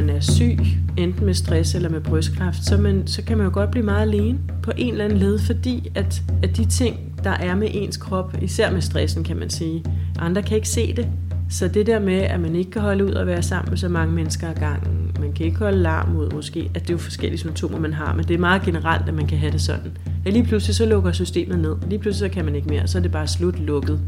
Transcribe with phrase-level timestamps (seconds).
[0.00, 0.58] man er syg,
[0.96, 4.02] enten med stress eller med brystkræft, så, man, så kan man jo godt blive meget
[4.02, 7.96] alene på en eller anden led, fordi at, at de ting, der er med ens
[7.96, 9.84] krop, især med stressen kan man sige,
[10.18, 11.08] andre kan ikke se det.
[11.50, 13.88] Så det der med, at man ikke kan holde ud og være sammen med så
[13.88, 16.98] mange mennesker ad gangen, man kan ikke holde larm ud måske, at det er jo
[16.98, 19.96] forskellige symptomer, man har, men det er meget generelt, at man kan have det sådan.
[20.24, 22.98] Ja, lige pludselig så lukker systemet ned, lige pludselig så kan man ikke mere, så
[22.98, 24.00] er det bare slut lukket,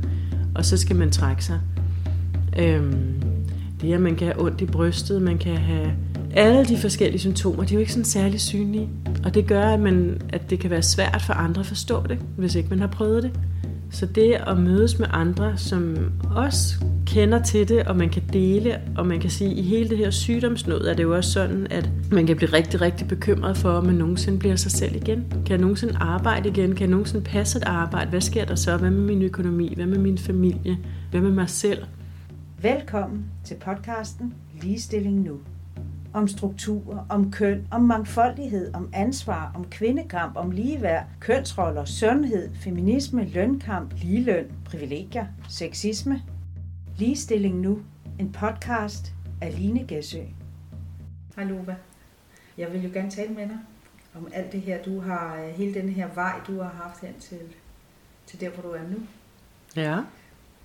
[0.54, 1.60] og så skal man trække sig.
[2.58, 3.22] Øhm,
[3.80, 5.92] det er, at man kan have ondt i brystet, man kan have
[6.32, 8.88] alle de forskellige symptomer, de er jo ikke sådan særlig synlige.
[9.24, 12.18] Og det gør, at, man, at det kan være svært for andre at forstå det,
[12.36, 13.30] hvis ikke man har prøvet det.
[13.90, 15.96] Så det at mødes med andre, som
[16.36, 16.74] også
[17.06, 19.98] kender til det, og man kan dele, og man kan sige, at i hele det
[19.98, 23.70] her sygdomsnød er det jo også sådan, at man kan blive rigtig, rigtig bekymret for,
[23.70, 25.24] om man nogensinde bliver sig selv igen.
[25.30, 26.74] Kan jeg nogensinde arbejde igen?
[26.74, 28.10] Kan jeg nogensinde passe et arbejde?
[28.10, 28.76] Hvad sker der så?
[28.76, 29.72] Hvad med min økonomi?
[29.74, 30.78] Hvad med min familie?
[31.10, 31.82] Hvad med mig selv?
[32.62, 35.40] Velkommen til podcasten Ligestilling Nu.
[36.14, 43.24] Om strukturer, om køn, om mangfoldighed, om ansvar, om kvindekamp, om ligeværd, kønsroller, sundhed, feminisme,
[43.24, 46.22] lønkamp, ligeløn, privilegier, sexisme.
[46.96, 47.82] Ligestilling Nu.
[48.18, 50.22] En podcast af Line Gæsø.
[51.36, 51.76] Hej Lova.
[52.56, 53.58] Jeg vil jo gerne tale med dig
[54.14, 57.40] om alt det her, du har, hele den her vej, du har haft hen til,
[58.26, 58.96] til der, hvor du er nu.
[59.76, 59.98] Ja.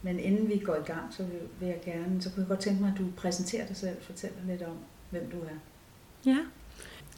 [0.04, 1.24] Men inden vi går i gang, så
[1.60, 4.38] vil, jeg gerne, så kunne jeg godt tænke mig, at du præsenterer dig selv, fortæller
[4.48, 4.76] lidt om,
[5.10, 5.58] hvem du er.
[6.26, 6.38] Ja.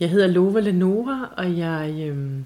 [0.00, 2.38] Jeg hedder Lova Lenora, og jeg øh,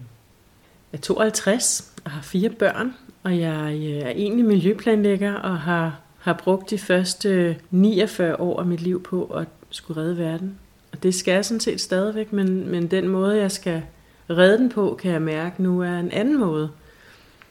[0.92, 6.32] er 52 og har fire børn, og jeg øh, er egentlig miljøplanlægger og har, har
[6.32, 10.58] brugt de første øh, 49 år af mit liv på at skulle redde verden.
[10.92, 13.82] Og det skal jeg sådan set stadigvæk, men, men den måde, jeg skal
[14.30, 16.70] redde den på, kan jeg mærke nu er en anden måde.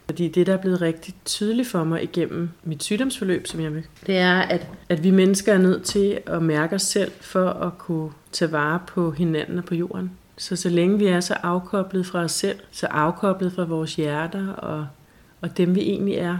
[0.10, 3.84] Fordi det, der er blevet rigtig tydeligt for mig igennem mit sygdomsforløb, som jeg vil,
[4.08, 7.78] det er, at, at vi mennesker er nødt til at mærke os selv for at
[7.78, 10.12] kunne tage vare på hinanden og på jorden.
[10.38, 14.48] Så så længe vi er så afkoblet fra os selv, så afkoblet fra vores hjerter
[14.48, 14.88] og,
[15.42, 16.38] og dem vi egentlig er,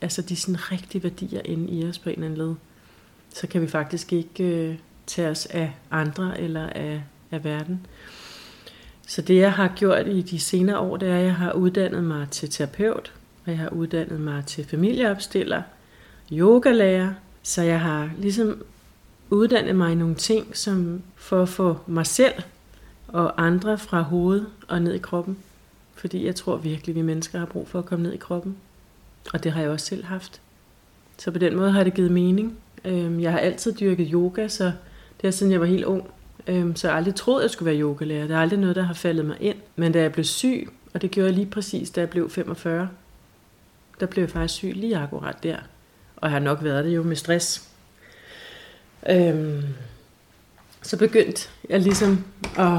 [0.00, 2.54] altså de sådan rigtige værdier inde i os på en eller anden led,
[3.34, 4.74] så kan vi faktisk ikke øh,
[5.06, 7.86] tage os af andre eller af, af verden.
[9.10, 12.04] Så det jeg har gjort i de senere år, det er, at jeg har uddannet
[12.04, 13.12] mig til terapeut,
[13.44, 15.62] og jeg har uddannet mig til familieopstiller,
[16.32, 17.12] yogalærer,
[17.42, 18.62] så jeg har ligesom
[19.30, 22.32] uddannet mig i nogle ting, som for at få mig selv
[23.08, 25.38] og andre fra hovedet og ned i kroppen.
[25.94, 28.56] Fordi jeg tror virkelig, at vi mennesker har brug for at komme ned i kroppen.
[29.32, 30.40] Og det har jeg også selv haft.
[31.18, 32.58] Så på den måde har det givet mening.
[32.84, 34.72] Øhm, jeg har altid dyrket yoga, så
[35.20, 36.10] det er siden jeg var helt ung.
[36.46, 38.26] Øhm, så jeg har aldrig troet, at jeg skulle være yogalærer.
[38.26, 39.56] Det er aldrig noget, der har faldet mig ind.
[39.76, 42.88] Men da jeg blev syg, og det gjorde jeg lige præcis, da jeg blev 45,
[44.00, 45.56] der blev jeg faktisk syg lige akkurat der.
[46.16, 47.68] Og jeg har nok været det jo med stress.
[49.10, 49.62] Øhm,
[50.82, 52.24] så begyndte jeg ligesom
[52.58, 52.78] at,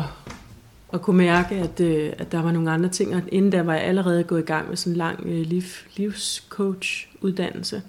[0.94, 3.16] at kunne mærke, at, øh, at der var nogle andre ting.
[3.16, 5.64] Og inden da var jeg allerede gået i gang med sådan en lang øh, liv,
[5.96, 7.82] livscoach-uddannelse,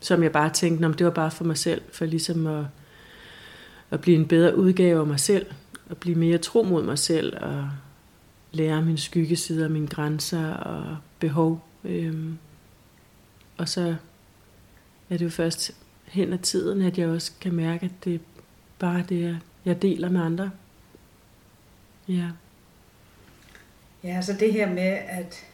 [0.00, 2.64] som jeg bare tænkte, om det var bare for mig selv, for ligesom at
[3.90, 5.46] at blive en bedre udgave af mig selv,
[5.90, 7.70] at blive mere tro mod mig selv, og
[8.52, 11.64] lære mine skyggesider, mine grænser og behov.
[11.84, 12.38] Øhm,
[13.56, 13.96] og så
[15.10, 18.18] er det jo først hen ad tiden, at jeg også kan mærke, at det er
[18.78, 20.50] bare det, jeg deler med andre.
[22.08, 22.30] Ja.
[24.04, 25.46] Ja, så det her med at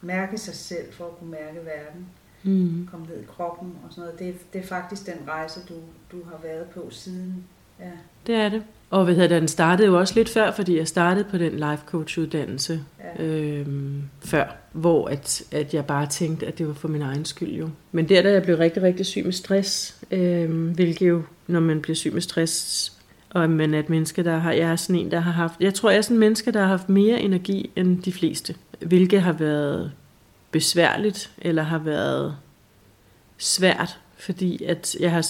[0.00, 2.06] mærke sig selv for at kunne mærke verden,
[2.42, 2.88] mm.
[2.90, 5.74] komme ned i kroppen og sådan noget, det, det er faktisk den rejse, du,
[6.12, 7.44] du har været på siden
[7.80, 7.90] Ja.
[8.26, 8.62] Det er det.
[8.90, 11.82] Og hvad hedder, den startede jo også lidt før, fordi jeg startede på den life
[11.86, 12.80] coach uddannelse
[13.18, 13.24] ja.
[13.24, 17.52] øhm, før, hvor at, at jeg bare tænkte, at det var for min egen skyld
[17.52, 17.68] jo.
[17.92, 21.80] Men der, da jeg blev rigtig, rigtig syg med stress, øhm, hvilket jo, når man
[21.80, 22.92] bliver syg med stress,
[23.30, 25.74] og man er et menneske, der har, jeg er sådan en, der har haft, jeg
[25.74, 29.22] tror, jeg er sådan en menneske, der har haft mere energi end de fleste, hvilket
[29.22, 29.92] har været
[30.50, 32.36] besværligt, eller har været
[33.38, 35.26] svært, fordi at jeg har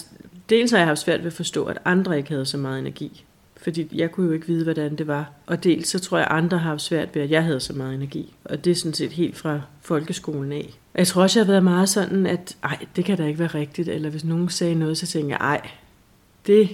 [0.51, 3.25] dels har jeg haft svært ved at forstå, at andre ikke havde så meget energi.
[3.57, 5.33] Fordi jeg kunne jo ikke vide, hvordan det var.
[5.47, 7.73] Og dels så tror jeg, at andre har haft svært ved, at jeg havde så
[7.73, 8.35] meget energi.
[8.45, 10.75] Og det er sådan set helt fra folkeskolen af.
[10.95, 13.39] Og jeg tror også, jeg har været meget sådan, at ej, det kan da ikke
[13.39, 13.89] være rigtigt.
[13.89, 15.71] Eller hvis nogen sagde noget, så tænkte jeg, ej,
[16.47, 16.69] det...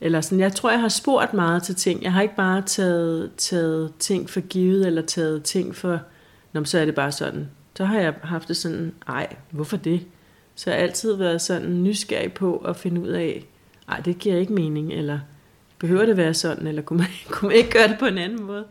[0.00, 2.02] Eller sådan, jeg tror, jeg har spurgt meget til ting.
[2.02, 6.00] Jeg har ikke bare taget, taget ting for givet, eller taget ting for,
[6.52, 7.50] Nå, så er det bare sådan.
[7.76, 10.06] Så har jeg haft det sådan, ej, hvorfor det?
[10.54, 13.44] Så jeg har altid været sådan nysgerrig på at finde ud af,
[13.88, 15.20] ej, det giver ikke mening, eller
[15.78, 18.42] behøver det være sådan, eller kunne man, kunne man ikke gøre det på en anden
[18.42, 18.64] måde?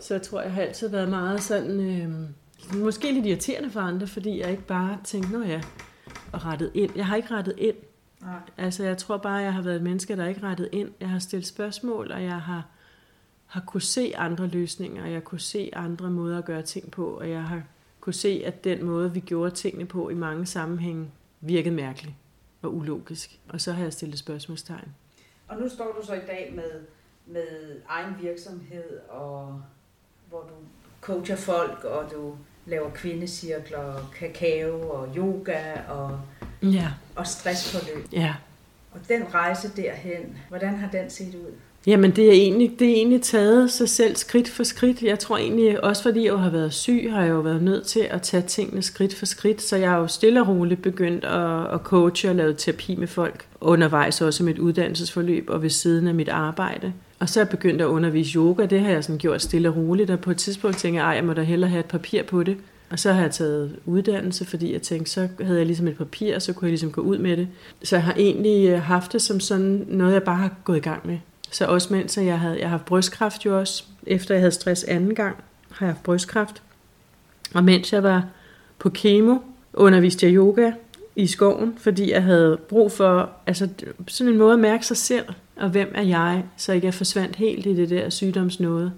[0.00, 2.10] Så jeg tror, jeg har altid været meget sådan, øh,
[2.80, 5.60] måske lidt irriterende for andre, fordi jeg ikke bare tænkte, nå ja,
[6.32, 6.90] og rettet ind.
[6.96, 7.76] Jeg har ikke rettet ind.
[8.20, 8.34] Nej.
[8.58, 10.90] Altså, jeg tror bare, jeg har været et menneske, der ikke rettet ind.
[11.00, 12.66] Jeg har stillet spørgsmål, og jeg har,
[13.46, 17.06] har kunne se andre løsninger, og jeg kunne se andre måder at gøre ting på,
[17.06, 17.62] og jeg har
[18.02, 21.10] kunne se, at den måde, vi gjorde tingene på i mange sammenhænge,
[21.40, 22.16] virkede mærkelig
[22.62, 23.40] og ulogisk.
[23.48, 24.88] Og så har jeg stillet spørgsmålstegn.
[25.48, 26.70] Og nu står du så i dag med,
[27.26, 29.62] med egen virksomhed, og
[30.28, 30.54] hvor du
[31.00, 36.20] coacher folk, og du laver kvindecirkler, kakao og yoga og,
[36.62, 36.92] ja.
[37.16, 38.12] og stressforløb.
[38.12, 38.34] Ja.
[38.92, 41.52] Og den rejse derhen, hvordan har den set ud?
[41.86, 45.02] Jamen det er, egentlig, det er egentlig taget sig selv skridt for skridt.
[45.02, 48.06] Jeg tror egentlig, også fordi jeg har været syg, har jeg jo været nødt til
[48.10, 49.62] at tage tingene skridt for skridt.
[49.62, 53.06] Så jeg har jo stille og roligt begyndt at, at coache og lave terapi med
[53.06, 53.46] folk.
[53.60, 56.92] Undervejs også i mit uddannelsesforløb og ved siden af mit arbejde.
[57.18, 58.66] Og så er jeg begyndt at undervise yoga.
[58.66, 60.10] Det har jeg sådan gjort stille og roligt.
[60.10, 62.42] Og på et tidspunkt tænkte jeg, at jeg må da hellere have et papir på
[62.42, 62.56] det.
[62.90, 66.34] Og så har jeg taget uddannelse, fordi jeg tænkte, så havde jeg ligesom et papir,
[66.34, 67.48] og så kunne jeg ligesom gå ud med det.
[67.82, 70.80] Så jeg har egentlig øh, haft det som sådan noget, jeg bare har gået i
[70.80, 71.18] gang med.
[71.52, 74.84] Så også mens jeg havde, jeg har haft brystkræft jo også, efter jeg havde stress
[74.84, 75.36] anden gang,
[75.70, 76.62] har jeg haft brystkræft.
[77.54, 78.24] Og mens jeg var
[78.78, 79.38] på kemo,
[79.72, 80.72] underviste jeg yoga
[81.16, 83.68] i skoven, fordi jeg havde brug for altså,
[84.08, 85.24] sådan en måde at mærke sig selv,
[85.56, 88.92] og hvem er jeg, så ikke jeg forsvandt helt i det der sygdomsnåde.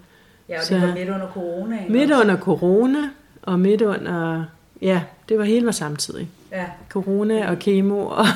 [0.48, 1.80] Ja, og så, det var midt under corona.
[1.80, 1.92] Ikke?
[1.92, 2.98] Midt under corona,
[3.42, 4.44] og midt under,
[4.82, 6.28] ja, det var hele mig samtidig.
[6.52, 6.64] Ja.
[6.88, 8.26] Corona og kemo og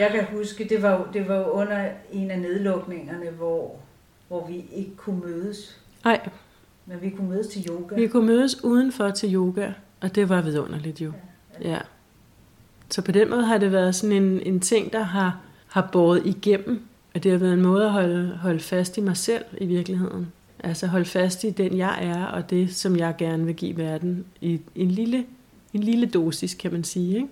[0.00, 3.76] jeg kan huske, det var, det var under en af nedlukningerne, hvor,
[4.28, 5.80] hvor vi ikke kunne mødes.
[6.04, 6.28] Nej.
[6.86, 7.94] Men vi kunne mødes til yoga.
[7.94, 11.12] Vi kunne mødes udenfor til yoga, og det var vidunderligt jo.
[11.62, 11.70] Ja.
[11.70, 11.78] ja.
[12.90, 16.26] Så på den måde har det været sådan en, en ting, der har, har båret
[16.26, 16.82] igennem.
[17.14, 20.32] Og det har været en måde at holde, holde fast i mig selv i virkeligheden.
[20.64, 24.24] Altså holde fast i den, jeg er, og det, som jeg gerne vil give verden
[24.40, 25.24] i en lille,
[25.72, 27.16] en lille dosis, kan man sige.
[27.16, 27.28] Ikke?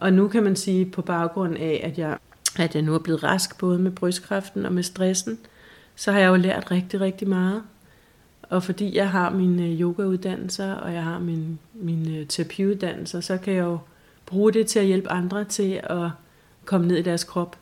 [0.00, 2.18] Og nu kan man sige, på baggrund af, at jeg,
[2.58, 5.38] at jeg nu er blevet rask, både med brystkræften og med stressen,
[5.96, 7.62] så har jeg jo lært rigtig, rigtig meget.
[8.42, 13.36] Og fordi jeg har mine øh, yogauddannelser, og jeg har min, mine øh, terapiuddannelser, så
[13.38, 13.78] kan jeg jo
[14.26, 16.08] bruge det til at hjælpe andre til at
[16.64, 17.56] komme ned i deres krop.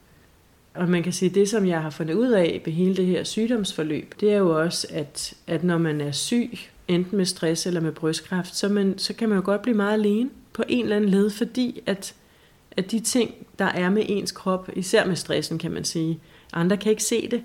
[0.75, 3.07] Og man kan sige, at det, som jeg har fundet ud af ved hele det
[3.07, 6.59] her sygdomsforløb, det er jo også, at, at når man er syg,
[6.89, 9.93] enten med stress eller med brystkræft, så, man, så kan man jo godt blive meget
[9.93, 12.15] alene på en eller anden led, fordi at,
[12.77, 16.21] at de ting, der er med ens krop, især med stressen kan man sige,
[16.53, 17.43] andre kan ikke se det.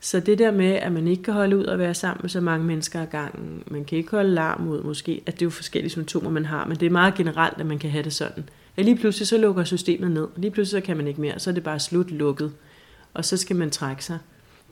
[0.00, 2.40] Så det der med, at man ikke kan holde ud og være sammen med så
[2.40, 5.50] mange mennesker ad gangen, man kan ikke holde larm ud måske, at det er jo
[5.50, 8.48] forskellige symptomer, man har, men det er meget generelt, at man kan have det sådan.
[8.76, 11.50] At lige pludselig så lukker systemet ned, lige pludselig så kan man ikke mere, så
[11.50, 12.52] er det bare slut lukket,
[13.14, 14.18] og så skal man trække sig.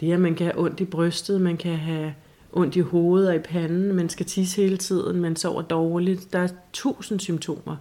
[0.01, 2.15] Det er, at man kan have ondt i brystet, man kan have
[2.53, 6.33] ondt i hovedet og i panden, man skal tisse hele tiden, man sover dårligt.
[6.33, 7.77] Der er tusind symptomer.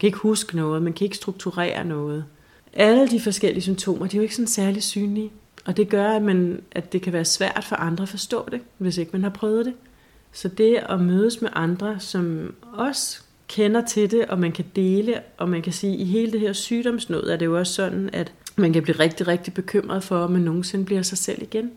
[0.00, 2.24] Kan ikke huske noget, man kan ikke strukturere noget.
[2.72, 5.32] Alle de forskellige symptomer, de er jo ikke sådan særlig synlige.
[5.64, 8.60] Og det gør, at, man, at det kan være svært for andre at forstå det,
[8.78, 9.74] hvis ikke man har prøvet det.
[10.32, 15.20] Så det at mødes med andre, som også kender til det, og man kan dele,
[15.38, 18.10] og man kan sige, at i hele det her sygdomsnød er det jo også sådan,
[18.12, 21.70] at man kan blive rigtig, rigtig bekymret for, om man nogensinde bliver sig selv igen.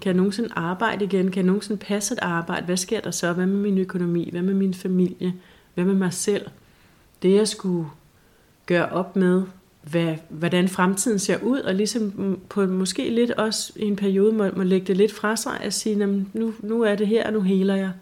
[0.00, 1.30] Kan jeg nogensinde arbejde igen?
[1.30, 2.66] Kan jeg nogensinde passe et arbejde?
[2.66, 3.32] Hvad sker der så?
[3.32, 4.28] Hvad med min økonomi?
[4.30, 5.34] Hvad med min familie?
[5.74, 6.46] Hvad med mig selv?
[7.24, 7.88] Det jeg skulle
[8.66, 9.42] gøre op med,
[9.82, 14.50] hvad, hvordan fremtiden ser ud, og ligesom på måske lidt også i en periode må,
[14.56, 17.40] må lægge det lidt fra sig, at sige, nu, nu er det her, og nu
[17.40, 17.92] heler jeg,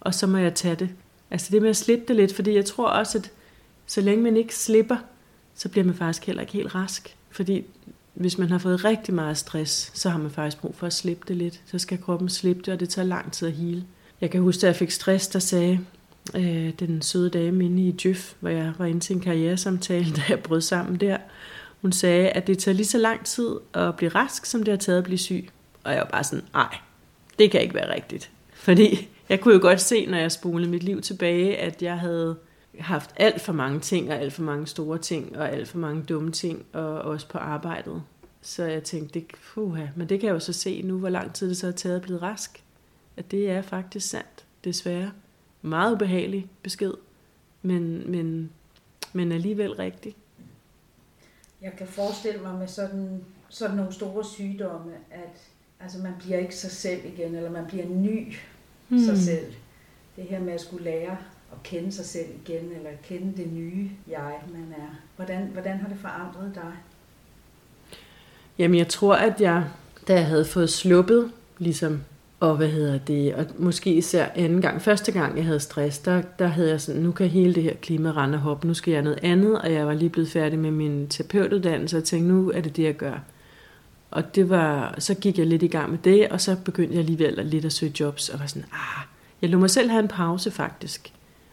[0.00, 0.88] og så må jeg tage det.
[1.30, 3.30] Altså det med at slippe det lidt, fordi jeg tror også, at
[3.86, 4.96] så længe man ikke slipper,
[5.54, 7.16] så bliver man faktisk heller ikke helt rask.
[7.30, 7.64] Fordi
[8.14, 11.24] hvis man har fået rigtig meget stress, så har man faktisk brug for at slippe
[11.28, 11.60] det lidt.
[11.66, 13.84] Så skal kroppen slippe det, og det tager lang tid at hele.
[14.20, 15.80] Jeg kan huske, at jeg fik stress, der sagde
[16.34, 20.22] øh, den søde dame inde i Djøf, hvor jeg var inde til en karrieresamtale, da
[20.28, 21.16] jeg brød sammen der.
[21.82, 24.78] Hun sagde, at det tager lige så lang tid at blive rask, som det har
[24.78, 25.48] taget at blive syg.
[25.84, 26.76] Og jeg var bare sådan, nej,
[27.38, 28.30] det kan ikke være rigtigt.
[28.54, 32.36] Fordi jeg kunne jo godt se, når jeg spolede mit liv tilbage, at jeg havde
[32.78, 36.02] haft alt for mange ting, og alt for mange store ting, og alt for mange
[36.02, 38.02] dumme ting, og også på arbejdet.
[38.42, 41.34] Så jeg tænkte, det, puha, men det kan jeg jo så se nu, hvor lang
[41.34, 42.62] tid det så har taget at blive rask.
[43.16, 45.10] At det er faktisk sandt, desværre.
[45.62, 46.92] Meget ubehagelig besked,
[47.62, 48.50] men, men,
[49.12, 50.16] men alligevel rigtigt.
[51.62, 55.48] Jeg kan forestille mig med sådan, sådan nogle store sygdomme, at
[55.80, 58.34] altså man bliver ikke sig selv igen, eller man bliver ny
[58.88, 59.04] hmm.
[59.04, 59.52] sig selv.
[60.16, 61.16] Det her med at skulle lære
[61.52, 65.00] at kende sig selv igen, eller kende det nye jeg, man er.
[65.16, 66.72] Hvordan, hvordan har det forandret dig?
[68.58, 69.64] Jamen, jeg tror, at jeg,
[70.08, 72.02] da jeg havde fået sluppet ligesom
[72.42, 76.22] og hvad hedder det, og måske især anden gang, første gang jeg havde stress, der,
[76.38, 78.92] der havde jeg sådan, nu kan hele det her klima rende og hoppe, nu skal
[78.92, 82.50] jeg noget andet, og jeg var lige blevet færdig med min terapeutuddannelse, og tænkte, nu
[82.50, 83.18] er det det, jeg gør.
[84.10, 87.00] Og det var, så gik jeg lidt i gang med det, og så begyndte jeg
[87.00, 89.04] alligevel lidt at søge jobs, og var sådan, ah,
[89.42, 91.12] jeg lå mig selv have en pause faktisk,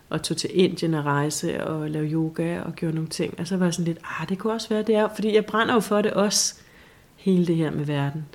[0.09, 3.57] og tog til Indien og rejse og lave yoga og gjorde nogle ting, og så
[3.57, 5.79] var jeg sådan lidt, ah, det kunne også være det er, fordi jeg brænder jo
[5.79, 6.55] for det også,
[7.15, 8.25] hele det her med verden.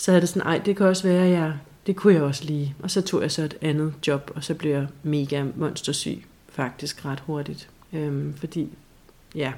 [0.00, 1.52] Så havde det sådan, ej, det kan også være, jeg,
[1.86, 2.74] det kunne jeg også lige.
[2.82, 7.04] Og så tog jeg så et andet job, og så blev jeg mega monstersyg, faktisk
[7.04, 7.68] ret hurtigt.
[7.92, 8.68] Øhm, fordi,
[9.34, 9.52] ja.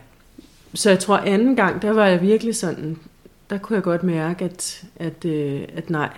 [0.75, 2.99] Så jeg tror, anden gang, der var jeg virkelig sådan,
[3.51, 6.11] der kunne jeg godt mærke, at, at, øh, at nej,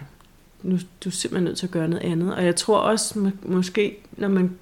[0.62, 2.34] nu du er simpelthen nødt til at gøre noget andet.
[2.34, 4.58] Og jeg tror også, må, måske, når man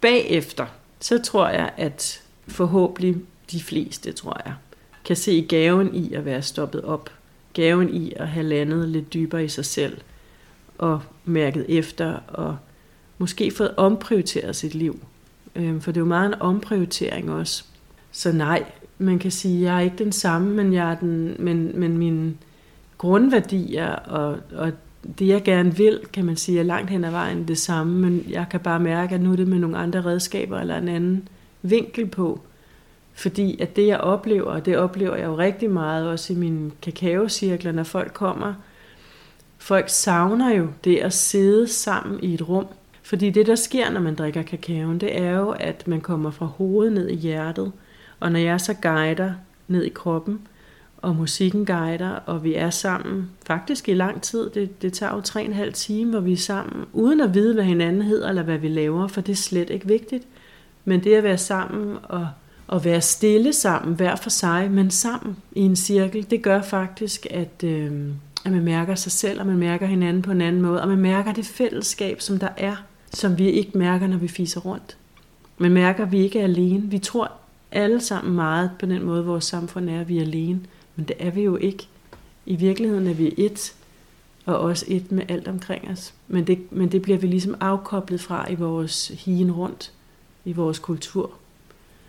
[0.00, 0.66] bagefter,
[1.00, 3.16] så tror jeg, at forhåbentlig
[3.50, 4.54] de fleste, tror jeg,
[5.04, 7.10] kan se gaven i at være stoppet op.
[7.56, 9.96] Gaven i at have landet lidt dybere i sig selv
[10.78, 12.56] og mærket efter og
[13.18, 15.00] måske fået omprioriteret sit liv.
[15.54, 17.64] Øhm, for det er jo meget en omprioritering også.
[18.10, 18.64] Så nej,
[18.98, 21.98] man kan sige, at jeg er ikke den samme, men, jeg er den, men, men
[21.98, 22.34] mine
[22.98, 24.72] grundværdier og, og
[25.18, 28.26] det, jeg gerne vil, kan man sige, er langt hen ad vejen det samme, men
[28.30, 31.28] jeg kan bare mærke, at nu er det med nogle andre redskaber eller en anden
[31.62, 32.40] vinkel på.
[33.16, 36.70] Fordi at det, jeg oplever, og det oplever jeg jo rigtig meget også i mine
[36.82, 38.54] kakaocirkler, når folk kommer,
[39.58, 42.66] folk savner jo det at sidde sammen i et rum.
[43.02, 46.46] Fordi det, der sker, når man drikker kakaoen, det er jo, at man kommer fra
[46.46, 47.72] hovedet ned i hjertet.
[48.20, 49.32] Og når jeg så guider
[49.68, 50.40] ned i kroppen,
[50.96, 54.50] og musikken guider, og vi er sammen faktisk i lang tid.
[54.50, 57.34] Det, det tager jo tre og en halv time, hvor vi er sammen, uden at
[57.34, 60.26] vide, hvad hinanden hedder, eller hvad vi laver, for det er slet ikke vigtigt.
[60.84, 62.28] Men det at være sammen og
[62.72, 67.26] at være stille sammen, hver for sig, men sammen i en cirkel, det gør faktisk,
[67.30, 68.10] at, øh,
[68.44, 70.98] at man mærker sig selv, og man mærker hinanden på en anden måde, og man
[70.98, 72.76] mærker det fællesskab, som der er,
[73.12, 74.96] som vi ikke mærker, når vi fiser rundt.
[75.58, 76.90] Man mærker, at vi ikke er alene.
[76.90, 77.32] Vi tror
[77.72, 80.60] alle sammen meget på den måde, vores samfund er, at vi er alene.
[80.96, 81.88] Men det er vi jo ikke.
[82.46, 83.74] I virkeligheden er vi et,
[84.46, 86.14] og også et med alt omkring os.
[86.28, 89.92] Men det, men det bliver vi ligesom afkoblet fra i vores higen rundt,
[90.44, 91.30] i vores kultur.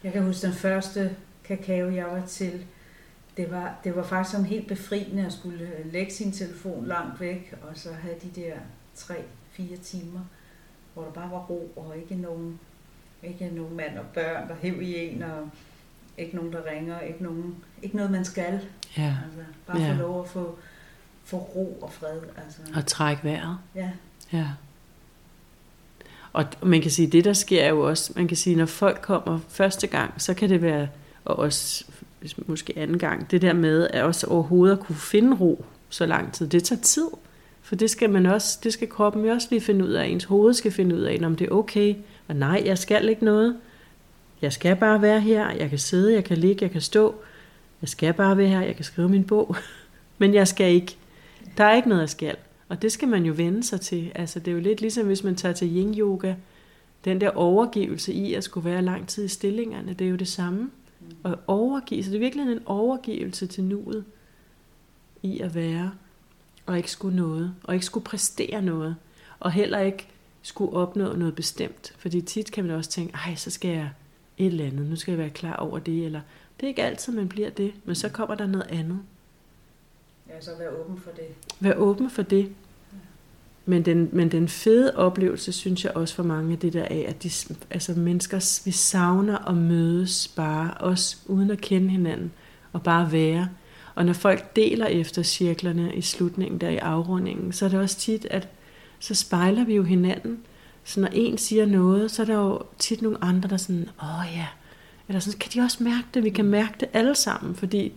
[0.03, 2.65] Jeg kan huske den første kakao, jeg var til.
[3.37, 7.55] Det var, det var faktisk sådan helt befriende at skulle lægge sin telefon langt væk,
[7.61, 8.53] og så have de der
[8.95, 10.19] tre-fire timer,
[10.93, 12.59] hvor der bare var ro, og ikke nogen,
[13.23, 15.49] ikke nogen mand og børn, der hæv i en, og
[16.17, 18.59] ikke nogen, der ringer, ikke, nogen, ikke noget, man skal.
[18.97, 19.17] Ja.
[19.25, 19.93] Altså, bare ja.
[19.93, 20.59] få lov at få,
[21.23, 22.21] få ro og fred.
[22.45, 22.59] Altså.
[22.75, 23.57] Og trække vejret.
[23.75, 23.91] Ja.
[24.33, 24.47] Ja.
[26.34, 29.39] Og man kan sige, det der sker jo også, man kan sige, når folk kommer
[29.50, 30.88] første gang, så kan det være,
[31.25, 31.86] og også
[32.46, 36.34] måske anden gang, det der med at også overhovedet at kunne finde ro så lang
[36.34, 37.07] tid, det tager tid.
[37.62, 40.24] For det skal man også, det skal kroppen jo også lige finde ud af, ens
[40.24, 41.96] hoved skal finde ud af, om det er okay,
[42.27, 43.55] og nej, jeg skal ikke noget.
[44.41, 47.15] Jeg skal bare være her, jeg kan sidde, jeg kan ligge, jeg kan stå.
[47.81, 49.55] Jeg skal bare være her, jeg kan skrive min bog.
[50.17, 50.98] Men jeg skal ikke.
[51.57, 52.36] Der er ikke noget, jeg skal.
[52.69, 54.12] Og det skal man jo vende sig til.
[54.15, 56.33] Altså, det er jo lidt ligesom, hvis man tager til yin-yoga.
[57.05, 60.27] Den der overgivelse i at skulle være lang tid i stillingerne, det er jo det
[60.27, 60.71] samme.
[61.24, 64.05] Og overgive, så det er virkelig en overgivelse til nuet
[65.24, 65.91] i at være,
[66.65, 68.95] og ikke skulle noget, og ikke skulle præstere noget,
[69.39, 70.07] og heller ikke
[70.41, 71.93] skulle opnå noget bestemt.
[71.97, 73.89] Fordi tit kan man også tænke, ej, så skal jeg
[74.38, 76.21] et eller andet, nu skal jeg være klar over det, eller
[76.59, 79.00] det er ikke altid, man bliver det, men så kommer der noget andet.
[80.29, 81.27] Ja, så være åben for det.
[81.60, 82.50] Vær åben for det.
[83.65, 87.24] Men den, men den fede oplevelse, synes jeg også for mange det der af, at
[87.24, 87.31] de,
[87.72, 92.31] altså mennesker, vi savner at mødes bare, os uden at kende hinanden,
[92.74, 93.50] og bare være.
[93.96, 97.98] Og når folk deler efter cirklerne i slutningen der i afrundingen, så er det også
[97.98, 98.48] tit, at
[99.00, 100.39] så spejler vi jo hinanden.
[100.84, 104.36] Så når en siger noget, så er der jo tit nogle andre, der sådan, åh
[104.36, 104.48] ja,
[105.07, 106.24] eller sådan, kan de også mærke det?
[106.24, 107.93] Vi kan mærke det alle sammen, fordi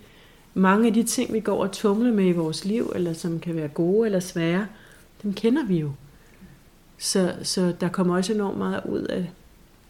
[0.54, 3.56] mange af de ting, vi går og tumler med i vores liv, eller som kan
[3.56, 4.66] være gode eller svære,
[5.22, 5.92] dem kender vi jo.
[6.98, 9.30] Så, så der kommer også enormt meget ud af,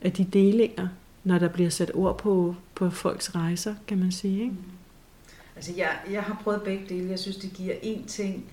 [0.03, 0.89] af de delinger,
[1.25, 4.41] når der bliver sat ord på, på folks rejser, kan man sige.
[4.43, 4.53] Ikke?
[4.53, 4.57] Mm.
[5.57, 7.11] Altså jeg, jeg har prøvet begge dele.
[7.11, 8.51] Jeg synes, det giver én ting,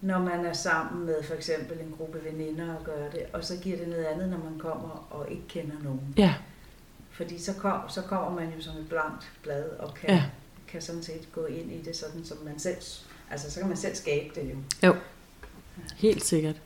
[0.00, 3.56] når man er sammen med for eksempel en gruppe veninder og gør det, og så
[3.62, 6.14] giver det noget andet, når man kommer og ikke kender nogen.
[6.18, 6.34] Ja.
[7.10, 10.24] Fordi så, kom, så kommer man jo som et blankt blad og kan, ja.
[10.72, 12.76] Kan sådan set gå ind i det sådan, som man selv,
[13.30, 14.86] altså så kan man selv skabe det jo.
[14.88, 14.96] Jo,
[15.96, 16.60] helt sikkert.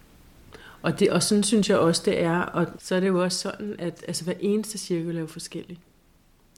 [0.82, 2.38] Og, det, og sådan synes jeg også, det er.
[2.38, 5.78] Og så er det jo også sådan, at altså, hver eneste cirkel er jo forskellig.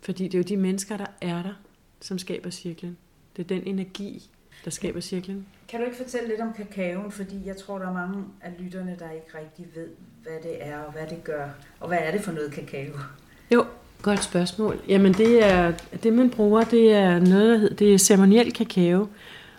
[0.03, 1.55] Fordi det er jo de mennesker, der er der,
[2.01, 2.97] som skaber cirklen.
[3.37, 4.31] Det er den energi.
[4.65, 5.47] der skaber cirklen.
[5.69, 8.97] Kan du ikke fortælle lidt om kakaoen, fordi jeg tror, der er mange af lytterne,
[8.99, 9.89] der ikke rigtig ved,
[10.23, 11.49] hvad det er og hvad det gør,
[11.81, 12.99] og hvad er det for noget kakao?
[13.51, 13.67] Jo,
[14.03, 14.81] godt spørgsmål.
[14.89, 19.09] Jamen det er det man bruger, det er noget der hedder, det er ceremoniel kakao.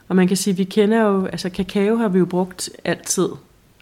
[0.08, 3.28] Og man kan sige, vi kender jo, altså kakao har vi jo brugt altid,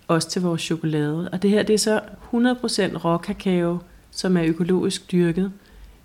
[0.08, 1.30] også til vores chokolade.
[1.32, 3.80] Og det her, det er så 100% råkakao,
[4.12, 5.52] som er økologisk dyrket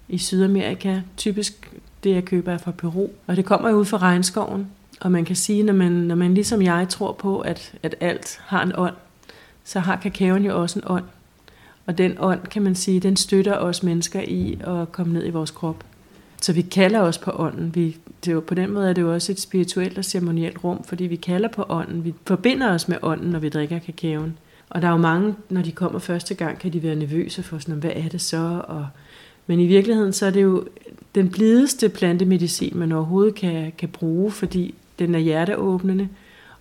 [0.08, 1.00] i Sydamerika.
[1.16, 1.72] Typisk
[2.04, 3.08] det, jeg køber er fra Peru.
[3.26, 4.66] Og det kommer jo ud fra regnskoven.
[5.00, 8.40] Og man kan sige, når man, når man ligesom jeg tror på, at, at alt
[8.46, 8.94] har en ånd,
[9.64, 11.04] så har kakaoen jo også en ånd.
[11.86, 15.30] Og den ånd, kan man sige, den støtter os mennesker i at komme ned i
[15.30, 15.84] vores krop.
[16.42, 17.74] Så vi kalder os på ånden.
[17.74, 20.64] Vi, det er jo, på den måde er det jo også et spirituelt og ceremonielt
[20.64, 22.04] rum, fordi vi kalder på ånden.
[22.04, 24.38] Vi forbinder os med ånden, når vi drikker kakaoen.
[24.70, 27.58] Og der er jo mange, når de kommer første gang, kan de være nervøse for
[27.58, 28.62] sådan, hvad er det så?
[28.68, 28.86] Og,
[29.46, 30.64] men i virkeligheden, så er det jo
[31.14, 36.08] den blideste plantemedicin, man overhovedet kan, kan bruge, fordi den er hjerteåbnende.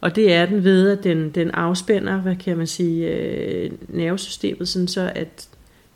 [0.02, 4.68] Og det er den ved, at den, den afspænder, hvad kan man sige, øh, nervesystemet,
[4.68, 5.48] sådan så at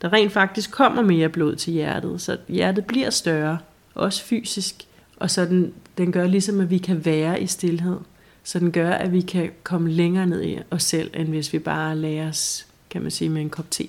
[0.02, 3.58] der rent faktisk kommer mere blod til hjertet, så hjertet bliver større,
[3.94, 4.74] også fysisk,
[5.16, 7.96] og så den, den gør ligesom, at vi kan være i stillhed.
[8.44, 11.58] Så den gør, at vi kan komme længere ned i os selv, end hvis vi
[11.58, 13.84] bare lærer os, kan man sige, med en kop te.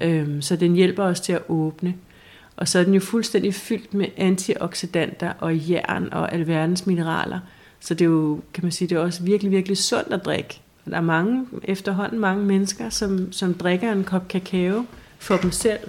[0.00, 0.08] Ja.
[0.08, 1.94] Øhm, så den hjælper os til at åbne.
[2.56, 7.40] Og så er den jo fuldstændig fyldt med antioxidanter og jern og alverdens mineraler.
[7.82, 10.60] Så det er jo, kan man sige, det er også virkelig, virkelig sundt at drikke.
[10.84, 14.84] Der er mange, efterhånden mange mennesker, som, som drikker en kop kakao
[15.18, 15.80] for dem selv,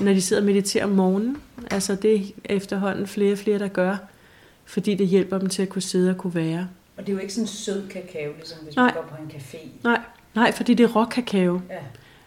[0.00, 1.36] når de sidder og mediterer om morgenen.
[1.70, 3.96] Altså det er efterhånden flere og flere, der gør,
[4.64, 6.68] fordi det hjælper dem til at kunne sidde og kunne være.
[6.96, 8.84] Og det er jo ikke sådan sød kakao, ligesom hvis Nej.
[8.84, 9.68] man går på en café.
[9.84, 10.00] Nej,
[10.34, 11.60] Nej fordi det er råkakao.
[11.70, 11.76] Ja.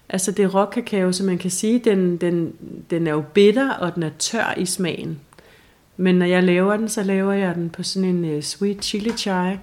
[0.09, 2.55] Altså det er råkakao, så man kan sige, den, den,
[2.89, 5.19] den er jo bitter, og den er tør i smagen.
[5.97, 9.11] Men når jeg laver den, så laver jeg den på sådan en uh, sweet chili
[9.11, 9.57] chai,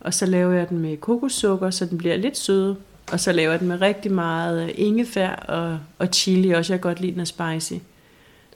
[0.00, 2.74] og så laver jeg den med kokossukker, så den bliver lidt sød.
[3.12, 6.72] Og så laver jeg den med rigtig meget øh, ingefær og, og chili også.
[6.72, 7.82] Jeg kan godt lide den er spicy.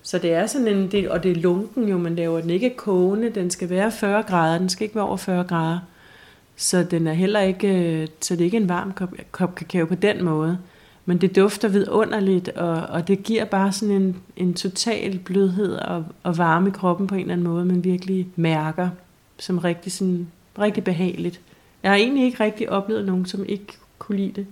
[0.02, 2.76] Så det er sådan en del, og det er lunken jo, man laver den ikke
[2.76, 3.30] kogende.
[3.30, 5.78] Den skal være 40 grader, den skal ikke være over 40 grader.
[6.56, 9.86] Så den er heller ikke, øh, så det er ikke en varm kop, kop kakao
[9.86, 10.58] på den måde.
[11.04, 16.04] Men det dufter vidunderligt, og, og det giver bare sådan en, en total blødhed og,
[16.22, 18.88] og varme i kroppen på en eller anden måde, man virkelig mærker
[19.38, 21.40] som rigtig, sådan, rigtig behageligt.
[21.82, 24.46] Jeg har egentlig ikke rigtig oplevet nogen, som ikke kunne lide det.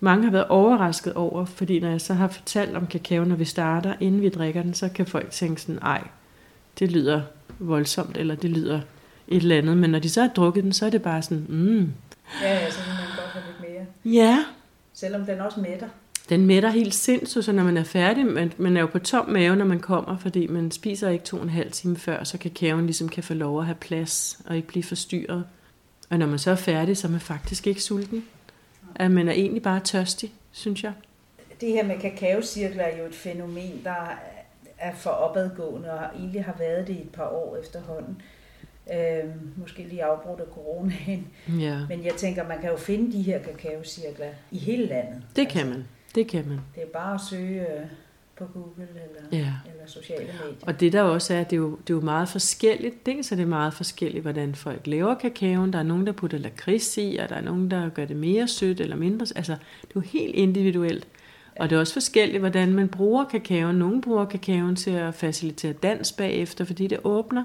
[0.00, 3.44] Mange har været overrasket over, fordi når jeg så har fortalt om kakao, når vi
[3.44, 6.08] starter, inden vi drikker den, så kan folk tænke sådan, ej,
[6.78, 7.22] det lyder
[7.58, 8.80] voldsomt, eller det lyder
[9.28, 9.76] et eller andet.
[9.76, 11.92] Men når de så har drukket den, så er det bare sådan, mm.
[12.42, 14.14] Ja, ja, så vil man godt have lidt mere.
[14.14, 14.44] Ja.
[14.94, 15.88] Selvom den også mætter.
[16.28, 19.28] Den mætter helt sindssygt, så når man er færdig, man, man er jo på tom
[19.28, 22.38] mave, når man kommer, fordi man spiser ikke to og en halv time før, så
[22.38, 25.44] kakaoen ligesom kan få lov at have plads og ikke blive forstyrret.
[26.10, 28.24] Og når man så er færdig, så er man faktisk ikke sulten
[28.94, 30.92] at man er egentlig bare tørstig, synes jeg.
[31.60, 34.18] Det her med kakaocirkler er jo et fænomen, der
[34.78, 38.22] er for opadgående og egentlig har været det i et par år efterhånden.
[38.92, 41.26] Øh, måske lige afbrudt af coronaen.
[41.60, 41.78] Ja.
[41.88, 45.22] Men jeg tænker, man kan jo finde de her kakaocirkler i hele landet.
[45.36, 45.84] Det altså, kan man.
[46.14, 46.60] Det kan man.
[46.74, 47.86] Det er bare at søge øh,
[48.36, 49.52] på Google eller, ja.
[49.72, 50.66] eller sociale medier.
[50.66, 53.06] Og det der også er, det er jo, det er jo meget forskelligt.
[53.06, 55.72] Dels er det meget forskelligt, hvordan folk laver kakaoen.
[55.72, 58.48] Der er nogen, der putter lakrids i, og der er nogen, der gør det mere
[58.48, 59.26] sødt eller mindre.
[59.36, 61.06] Altså, det er jo helt individuelt.
[61.56, 63.76] Og det er også forskelligt, hvordan man bruger kakaoen.
[63.76, 67.44] Nogle bruger kakaoen til at facilitere dans bagefter, fordi det åbner.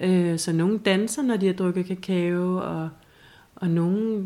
[0.00, 2.88] Øh, så nogle danser, når de har drukket kakao, og,
[3.56, 4.24] og nogle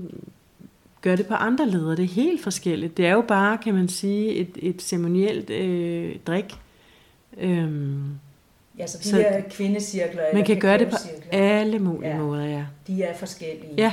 [1.05, 1.95] gør det på andre leder.
[1.95, 2.97] Det er helt forskelligt.
[2.97, 6.55] Det er jo bare, kan man sige, et, et ceremonielt øh, drik.
[7.39, 8.03] Øhm,
[8.79, 10.97] ja, så de så her kvindecirkler Man kan gøre det på
[11.33, 12.65] alle mulige ja, måder, ja.
[12.87, 13.75] De er forskellige.
[13.77, 13.93] Ja,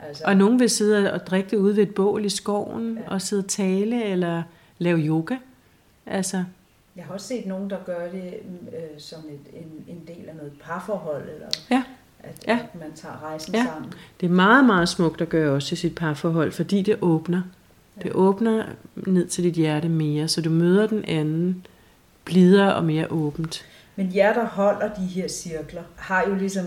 [0.00, 0.24] altså.
[0.26, 3.12] og nogen vil sidde og drikke det ude ved et bål i skoven, ja.
[3.14, 4.42] og sidde og tale, eller
[4.78, 5.36] lave yoga.
[6.06, 6.44] Altså,
[6.96, 8.34] jeg har også set nogen, der gør det
[8.72, 11.28] øh, som et, en, en del af noget parforhold.
[11.28, 11.82] Eller, ja
[12.22, 12.58] at, ja.
[12.62, 13.64] at man tager rejsen ja.
[13.64, 13.92] sammen.
[14.20, 17.42] Det er meget, meget smukt at gøre også i sit parforhold, fordi det åbner.
[17.96, 18.02] Ja.
[18.02, 21.66] Det åbner ned til dit hjerte mere, så du møder den anden
[22.24, 23.66] blidere og mere åbent.
[23.96, 26.66] Men jer, der holder de her cirkler, har jo ligesom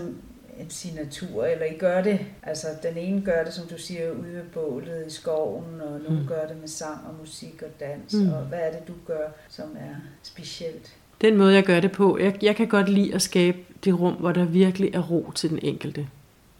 [0.58, 4.32] en signatur, eller I gør det, altså den ene gør det, som du siger, ude
[4.32, 6.26] ved bålet i skoven, og nogen mm.
[6.28, 8.32] gør det med sang og musik og dans, mm.
[8.32, 10.94] og hvad er det, du gør, som er specielt?
[11.20, 14.14] Den måde, jeg gør det på, jeg, jeg kan godt lide at skabe det rum,
[14.14, 16.08] hvor der virkelig er ro til den enkelte.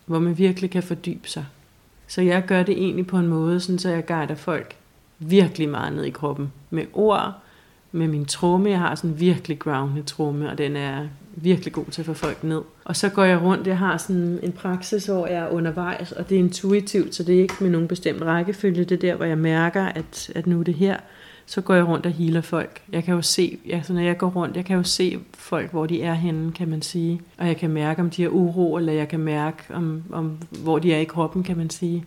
[0.07, 1.45] Hvor man virkelig kan fordybe sig.
[2.07, 4.77] Så jeg gør det egentlig på en måde, sådan, så jeg guider folk
[5.19, 6.53] virkelig meget ned i kroppen.
[6.71, 7.35] Med ord,
[7.93, 8.71] med min tromme.
[8.71, 12.13] Jeg har sådan en virkelig grounded tromme, og den er virkelig god til at få
[12.15, 12.61] folk ned.
[12.85, 16.29] Og så går jeg rundt, jeg har sådan en praksis, hvor jeg er undervejs, og
[16.29, 18.85] det er intuitivt, så det er ikke med nogen bestemt rækkefølge.
[18.85, 20.97] Det er der, hvor jeg mærker, at, at nu er det her.
[21.47, 22.83] Så går jeg rundt og healer folk.
[22.93, 25.87] Jeg kan jo se, altså når jeg går rundt, jeg kan jo se folk, hvor
[25.87, 27.21] de er henne, kan man sige.
[27.39, 30.79] Og jeg kan mærke, om de har uro, eller jeg kan mærke, om, om hvor
[30.79, 32.05] de er i kroppen, kan man sige.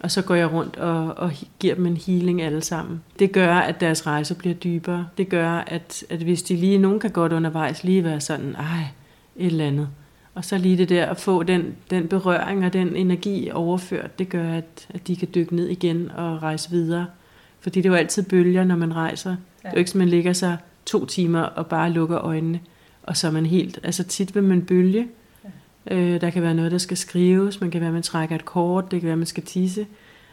[0.00, 3.02] Og så går jeg rundt og, og giver dem en healing alle sammen.
[3.18, 5.06] Det gør, at deres rejse bliver dybere.
[5.18, 8.84] Det gør, at, at hvis de lige, nogen kan godt undervejs lige være sådan, ej,
[9.36, 9.88] et eller andet.
[10.34, 14.28] Og så lige det der at få den, den berøring og den energi overført, det
[14.28, 17.06] gør, at, at de kan dykke ned igen og rejse videre.
[17.60, 19.30] Fordi det er jo altid bølger, når man rejser.
[19.30, 19.34] Ja.
[19.34, 22.60] Det er jo ikke, som man ligger sig to timer og bare lukker øjnene.
[23.02, 25.08] Og så er man helt, altså tit vil man bølge,
[25.90, 27.60] Øh, der kan være noget, der skal skrives.
[27.60, 28.90] Man kan være, at man trækker et kort.
[28.90, 29.86] Det kan være, at man skal tisse.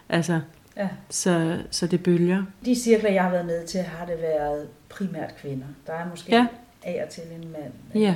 [0.10, 0.40] Altså,
[0.78, 0.88] ja.
[1.10, 2.44] så, så det bølger.
[2.66, 5.66] De cirkler, jeg har været med til, har det været primært kvinder.
[5.88, 6.48] Der er måske ja.
[6.84, 8.02] af og til en mand.
[8.04, 8.16] Ja.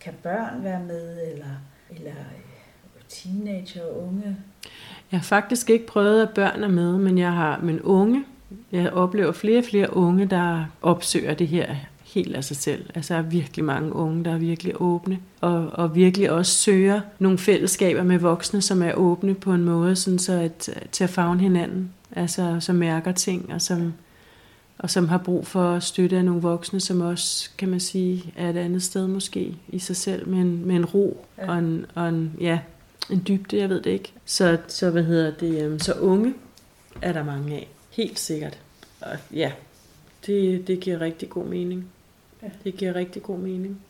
[0.00, 4.36] Kan børn være med, eller, eller øh, teenager og unge?
[5.12, 8.24] Jeg har faktisk ikke prøvet, at børn er med, men jeg har men unge.
[8.72, 11.74] Jeg oplever flere og flere unge, der opsøger det her
[12.14, 12.84] helt af sig selv.
[12.94, 17.00] Altså der er virkelig mange unge, der er virkelig åbne, og, og virkelig også søger
[17.18, 21.10] nogle fællesskaber med voksne, som er åbne på en måde, sådan så at, til at
[21.10, 23.94] fagne hinanden, altså som mærker ting, og som,
[24.78, 28.32] og som har brug for at støtte af nogle voksne, som også, kan man sige,
[28.36, 31.50] er et andet sted måske i sig selv, med en, med en ro ja.
[31.50, 32.58] og, en, og en, ja,
[33.10, 34.12] en dybde, jeg ved det ikke.
[34.24, 36.34] Så, så hvad hedder det, øhm, så unge
[37.02, 38.58] er der mange af, helt sikkert.
[39.00, 39.52] Og ja,
[40.26, 41.90] det, det giver rigtig god mening.
[42.42, 42.48] Ja.
[42.64, 43.80] Det giver rigtig god mening.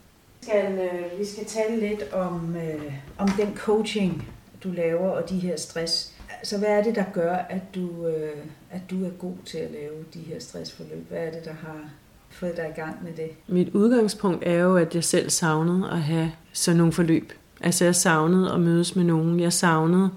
[0.41, 4.29] Vi skal, øh, vi skal tale lidt om, øh, om den coaching,
[4.65, 6.15] du laver, og de her stress.
[6.43, 8.37] Så hvad er det, der gør, at du, øh,
[8.71, 11.09] at du er god til at lave de her stressforløb?
[11.09, 11.91] Hvad er det, der har
[12.31, 13.31] fået dig i gang med det?
[13.49, 17.33] Mit udgangspunkt er jo, at jeg selv savnede at have sådan nogle forløb.
[17.61, 19.41] Altså jeg savnede at mødes med nogen.
[19.41, 20.11] Jeg savnede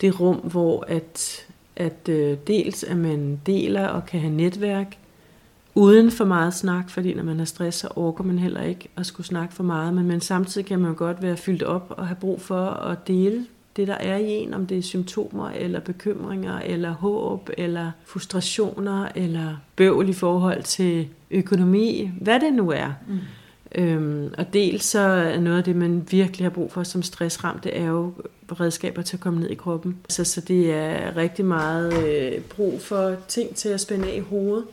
[0.00, 1.46] det rum, hvor at,
[1.76, 4.96] at øh, dels at man deler og kan have netværk,
[5.80, 9.06] uden for meget snak, fordi når man er stress, så orker man heller ikke at
[9.06, 12.06] skulle snakke for meget, men, men samtidig kan man jo godt være fyldt op og
[12.06, 15.80] have brug for at dele det, der er i en, om det er symptomer, eller
[15.80, 22.92] bekymringer, eller håb, eller frustrationer, eller bøvl i forhold til økonomi, hvad det nu er.
[23.08, 23.18] Mm.
[23.74, 27.64] Øhm, og dels så er noget af det, man virkelig har brug for som stressramt,
[27.64, 28.12] det er jo
[28.60, 29.96] redskaber til at komme ned i kroppen.
[30.08, 34.20] Så, så det er rigtig meget øh, brug for ting til at spænde af i
[34.20, 34.64] hovedet,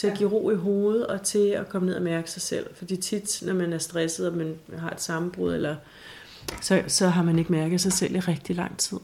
[0.00, 2.66] til at give ro i hovedet og til at komme ned og mærke sig selv.
[2.74, 5.76] Fordi tit, når man er stresset, og man har et sammenbrud, eller,
[6.60, 8.98] så, så har man ikke mærket sig selv i rigtig lang tid.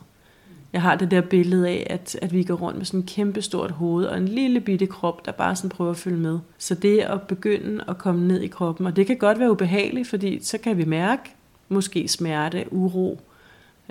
[0.72, 3.42] Jeg har det der billede af, at, at vi går rundt med sådan en kæmpe
[3.42, 6.38] stort hoved og en lille bitte krop, der bare sådan prøver at følge med.
[6.58, 10.08] Så det at begynde at komme ned i kroppen, og det kan godt være ubehageligt,
[10.08, 11.22] fordi så kan vi mærke
[11.68, 13.20] måske smerte, uro,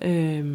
[0.02, 0.46] øh,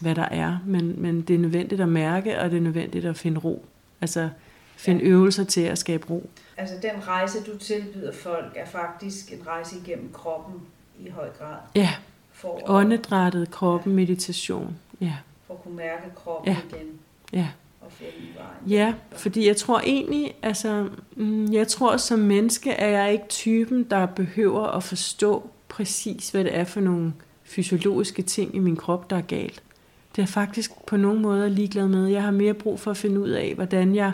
[0.00, 0.58] hvad der er.
[0.66, 3.64] Men, men det er nødvendigt at mærke, og det er nødvendigt at finde ro.
[4.00, 4.28] Altså,
[4.76, 5.10] finde ja.
[5.10, 6.30] øvelser til at skabe ro.
[6.56, 10.60] Altså den rejse, du tilbyder folk, er faktisk en rejse igennem kroppen
[10.98, 11.56] i høj grad.
[11.74, 11.94] Ja,
[12.32, 13.96] for åndedrættet, kroppen, ja.
[13.96, 14.76] meditation.
[15.00, 15.12] Ja.
[15.46, 16.76] For at kunne mærke kroppen ja.
[16.76, 16.86] igen.
[17.32, 17.48] Ja.
[17.80, 18.70] Og finde vejen.
[18.78, 23.84] Ja, fordi jeg tror egentlig, altså, mm, jeg tror som menneske er jeg ikke typen,
[23.84, 27.12] der behøver at forstå præcis, hvad det er for nogle
[27.44, 29.62] fysiologiske ting i min krop, der er galt.
[30.10, 32.06] Det er jeg faktisk på nogen måde ligeglad med.
[32.06, 34.12] Jeg har mere brug for at finde ud af, hvordan jeg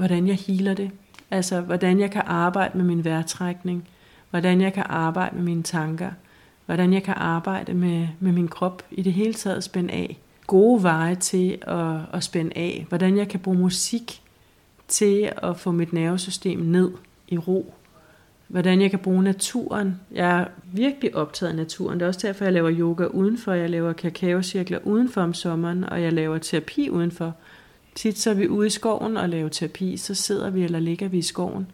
[0.00, 0.90] hvordan jeg healer det.
[1.30, 3.88] Altså, hvordan jeg kan arbejde med min vejrtrækning,
[4.30, 6.10] hvordan jeg kan arbejde med mine tanker,
[6.66, 10.18] hvordan jeg kan arbejde med, med min krop i det hele taget spænde af.
[10.46, 12.86] Gode veje til at, at spænde af.
[12.88, 14.22] Hvordan jeg kan bruge musik
[14.88, 16.90] til at få mit nervesystem ned
[17.28, 17.74] i ro.
[18.48, 20.00] Hvordan jeg kan bruge naturen.
[20.12, 22.00] Jeg er virkelig optaget af naturen.
[22.00, 23.52] Det er også derfor, jeg laver yoga udenfor.
[23.52, 27.34] Jeg laver kakaocirkler udenfor om sommeren, og jeg laver terapi udenfor.
[28.00, 31.08] Tit så er vi ude i skoven og laver terapi, så sidder vi eller ligger
[31.08, 31.66] vi i skoven,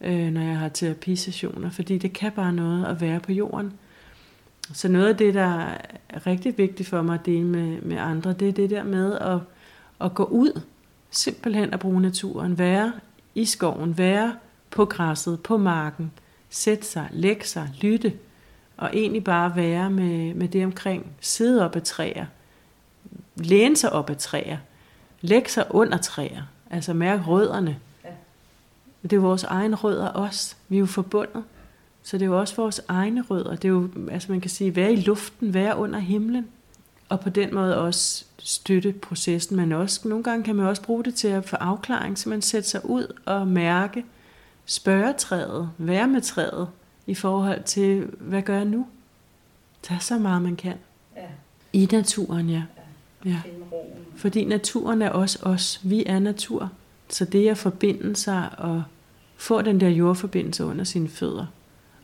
[0.00, 3.72] øh, når jeg har terapisessioner, fordi det kan bare noget at være på jorden.
[4.72, 5.76] Så noget af det, der
[6.08, 9.18] er rigtig vigtigt for mig at dele med, med andre, det er det der med
[9.18, 9.38] at,
[10.00, 10.60] at gå ud,
[11.10, 12.92] simpelthen at bruge naturen, være
[13.34, 14.36] i skoven, være
[14.70, 16.12] på græsset, på marken,
[16.50, 18.12] sætte sig, lægge sig, lytte,
[18.76, 22.26] og egentlig bare være med, med det omkring, sidde op ad træer,
[23.36, 24.56] læne sig op ad træer,
[25.20, 26.42] Læg sig under træer.
[26.70, 27.78] Altså mærk rødderne.
[28.04, 28.10] Ja.
[29.02, 30.56] Det er jo vores egne rødder også.
[30.68, 31.44] Vi er jo forbundet.
[32.02, 33.50] Så det er jo også vores egne rødder.
[33.56, 36.48] Det er jo, altså man kan sige, være i luften, være under himlen.
[37.08, 41.04] Og på den måde også støtte processen, men også nogle gange kan man også bruge
[41.04, 44.04] det til at få afklaring, så man sætter sig ud og mærke,
[44.66, 46.68] spørge træet, være med træet
[47.06, 48.86] i forhold til, hvad gør jeg nu?
[49.88, 50.74] Der er så meget, man kan.
[51.16, 51.26] Ja.
[51.72, 52.62] I naturen, ja
[53.24, 53.40] ja.
[53.44, 53.90] Finde roen.
[54.16, 55.80] Fordi naturen er også os.
[55.84, 56.70] Vi er natur.
[57.08, 58.82] Så det at forbinde sig og
[59.36, 61.46] få den der jordforbindelse under sine fødder.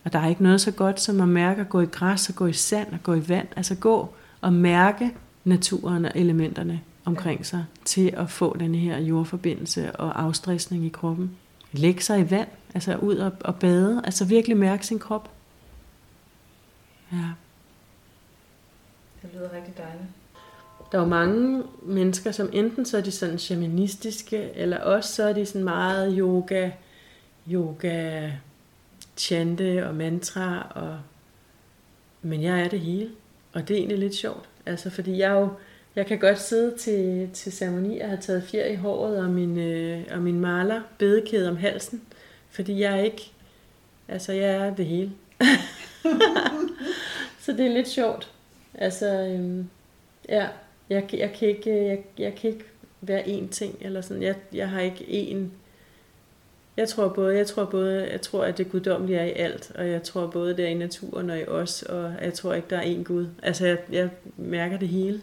[0.03, 2.35] Og der er ikke noget så godt som at mærke at gå i græs og
[2.35, 3.47] gå i sand og gå i vand.
[3.55, 5.11] Altså gå og mærke
[5.43, 11.37] naturen og elementerne omkring sig til at få den her jordforbindelse og afstressning i kroppen.
[11.71, 15.31] Lægge sig i vand, altså ud og, og bade, altså virkelig mærke sin krop.
[17.11, 17.17] Ja.
[19.21, 20.09] Det lyder rigtig dejligt.
[20.91, 25.23] Der er jo mange mennesker, som enten så er de sådan shamanistiske, eller også så
[25.23, 26.69] er de sådan meget yoga,
[27.51, 28.31] yoga,
[29.17, 30.99] chante og mantra, og
[32.21, 33.09] men jeg er det hele.
[33.53, 34.49] Og det er egentlig lidt sjovt.
[34.65, 35.49] Altså, fordi jeg jo,
[35.95, 39.57] jeg kan godt sidde til, til ceremoni og have taget fjer i håret og min,
[39.57, 42.01] øh, og min maler bedekæde om halsen.
[42.49, 43.31] Fordi jeg er ikke,
[44.07, 45.11] altså jeg er det hele.
[47.43, 48.31] så det er lidt sjovt.
[48.73, 49.69] Altså, øhm,
[50.29, 50.47] ja,
[50.89, 52.65] jeg, jeg, kan ikke, jeg, jeg kan ikke
[53.01, 54.23] være én ting, eller sådan.
[54.23, 55.37] Jeg, jeg har ikke én...
[56.77, 59.89] Jeg tror både, jeg tror både, jeg tror, at det guddommelige er i alt, og
[59.89, 62.77] jeg tror både det er i naturen og i os, og jeg tror ikke, der
[62.77, 63.27] er én Gud.
[63.43, 65.21] Altså, jeg, jeg mærker det hele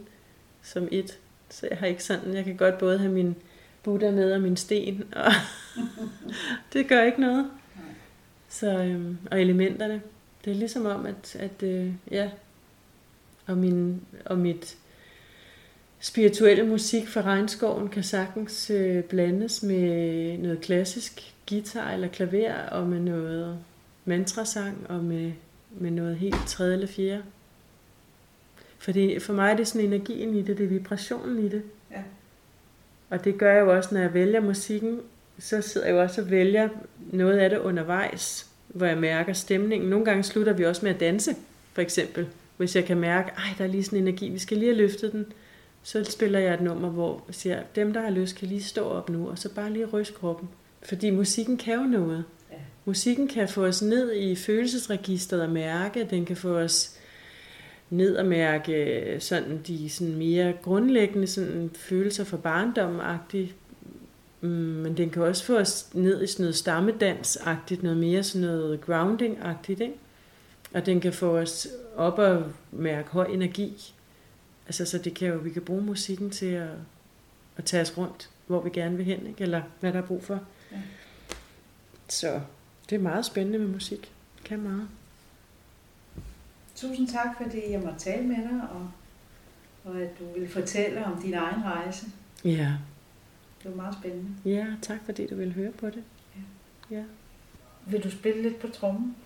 [0.62, 1.18] som et.
[1.50, 3.36] Så jeg har ikke sådan, jeg kan godt både have min
[3.82, 5.32] Buddha med og min sten, og
[6.72, 7.50] det gør ikke noget.
[8.48, 10.02] Så, øhm, og elementerne.
[10.44, 12.30] Det er ligesom om, at, at øh, ja,
[13.46, 14.76] og, min, og mit
[16.04, 22.86] spirituelle musik fra regnskoven kan sagtens øh, blandes med noget klassisk guitar eller klaver, og
[22.86, 23.58] med noget
[24.04, 25.32] mantrasang, og med,
[25.70, 27.22] med noget helt tredje eller fjerde.
[28.78, 31.62] Fordi for mig er det sådan energien i det, det er vibrationen i det.
[31.90, 32.02] Ja.
[33.10, 35.00] Og det gør jeg jo også, når jeg vælger musikken,
[35.38, 36.68] så sidder jeg jo også og vælger
[37.12, 39.90] noget af det undervejs, hvor jeg mærker stemningen.
[39.90, 41.34] Nogle gange slutter vi også med at danse,
[41.72, 42.26] for eksempel.
[42.56, 44.78] Hvis jeg kan mærke, at der er lige sådan en energi, vi skal lige have
[44.78, 45.26] løftet den,
[45.84, 48.84] så spiller jeg et nummer, hvor jeg siger, dem der har lyst, kan lige stå
[48.84, 50.48] op nu, og så bare lige ryste kroppen.
[50.82, 52.24] Fordi musikken kan jo noget.
[52.50, 52.56] Ja.
[52.84, 56.98] Musikken kan få os ned i følelsesregistret og mærke, den kan få os
[57.90, 63.00] ned og mærke sådan de sådan mere grundlæggende sådan følelser for barndommen
[64.40, 68.46] Mm, men den kan også få os ned i sådan noget stammedans-agtigt, noget mere sådan
[68.46, 69.94] noget grounding-agtigt, ikke?
[70.74, 72.42] Og den kan få os op og
[72.72, 73.93] mærke høj energi.
[74.66, 76.70] Altså, så det kan jo, vi kan bruge musikken til at,
[77.56, 79.42] at tage os rundt, hvor vi gerne vil hen, ikke?
[79.42, 80.40] eller hvad der er brug for.
[80.72, 80.80] Ja.
[82.08, 82.40] Så
[82.90, 84.12] det er meget spændende med musik.
[84.36, 84.88] Det kan meget.
[86.76, 88.90] Tusind tak, fordi jeg måtte tale med dig, og,
[89.84, 92.06] og at du vil fortælle om din egen rejse.
[92.44, 92.72] Ja.
[93.62, 94.30] Det var meget spændende.
[94.44, 96.02] Ja, tak fordi du ville høre på det.
[96.36, 96.96] Ja.
[96.96, 97.04] ja.
[97.86, 99.16] Vil du spille lidt på trommen?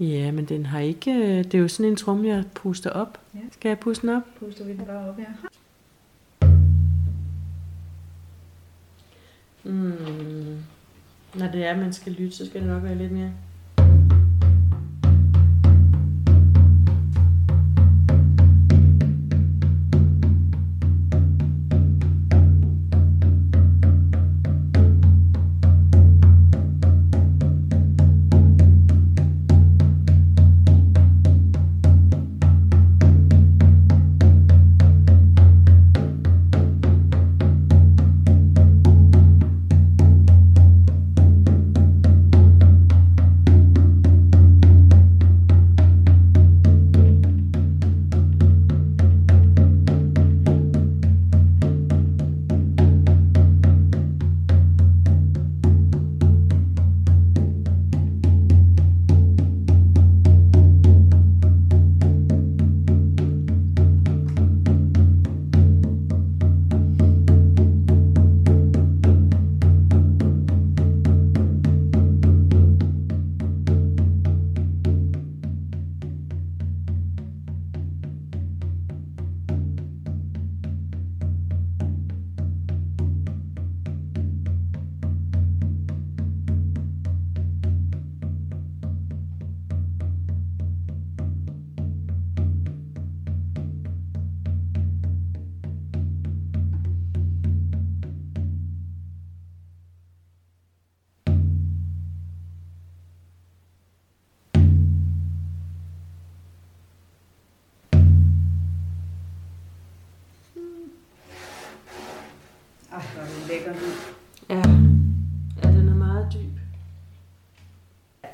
[0.00, 1.10] Ja, men den har ikke...
[1.12, 3.18] øh, Det er jo sådan en tromme, jeg puster op.
[3.34, 3.38] Ja.
[3.52, 4.22] Skal jeg puste den op?
[4.38, 5.24] Puster vi den bare op, ja.
[9.64, 10.58] Mm.
[11.34, 13.30] Når det er, man skal lytte, så skal det nok være lidt mere.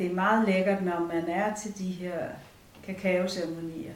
[0.00, 2.18] Det er meget lækkert, når man er til de her
[2.86, 3.92] kakaoceremonier,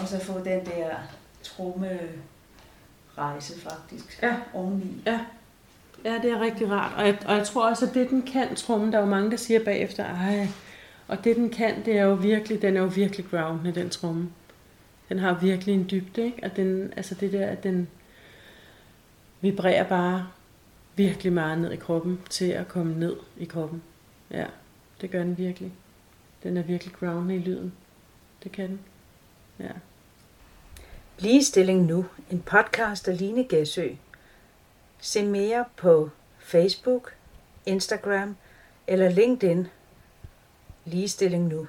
[0.00, 0.90] og så få den der
[1.42, 1.98] tromme
[3.18, 4.36] rejse faktisk Ja.
[4.54, 5.02] oveni.
[5.06, 5.20] Ja.
[6.04, 6.92] Ja, det er rigtig rart.
[6.96, 9.30] Og jeg, og jeg tror også, at det, den kan, trummen, der er jo mange,
[9.30, 10.48] der siger bagefter, ej,
[11.08, 14.30] og det, den kan, det er jo virkelig, den er jo virkelig groundende, den tromme.
[15.08, 16.38] Den har virkelig en dybde, ikke?
[16.42, 17.88] Og den, altså det der, at den
[19.40, 20.26] vibrerer bare
[20.96, 23.82] virkelig meget ned i kroppen, til at komme ned i kroppen.
[24.30, 24.44] Ja,
[25.00, 25.72] det gør den virkelig.
[26.42, 27.72] Den er virkelig grounded i lyden.
[28.42, 28.80] Det kan den.
[29.58, 29.72] Ja.
[31.18, 33.88] Ligestilling Nu, en podcast af Line Gæsø.
[35.00, 37.14] Se mere på Facebook,
[37.66, 38.36] Instagram
[38.86, 39.66] eller LinkedIn.
[40.84, 41.66] Ligestilling Nu.